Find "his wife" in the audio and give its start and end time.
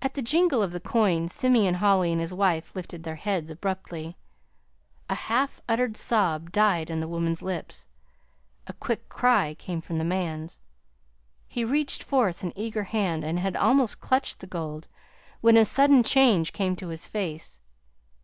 2.20-2.72